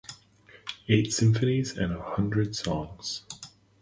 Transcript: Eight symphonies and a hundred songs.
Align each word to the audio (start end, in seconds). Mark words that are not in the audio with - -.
Eight 0.87 1.13
symphonies 1.13 1.77
and 1.77 1.93
a 1.93 2.01
hundred 2.01 2.55
songs. 2.55 3.21